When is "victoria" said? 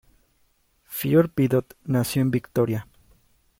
2.31-2.87